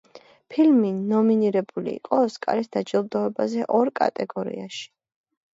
ფილმი 0.53 0.89
ნომინირებული 1.11 1.93
იყო 2.01 2.21
ოსკარის 2.29 2.71
დაჯილდოებაზე 2.79 3.69
ორ 3.81 3.93
კატეგორიაში. 4.01 4.85